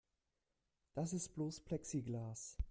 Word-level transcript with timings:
Das 0.95 1.13
ist 1.13 1.35
bloß 1.35 1.59
Plexiglas. 1.59 2.57